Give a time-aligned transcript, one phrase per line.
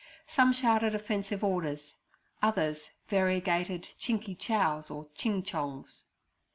[0.25, 1.97] Some shouted offensive orders,
[2.41, 6.05] others, variegated Chinky chows or Ching chongs.'